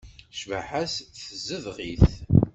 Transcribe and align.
Cbaḥa-s 0.39 0.95
tezdeɣ-it. 1.19 2.07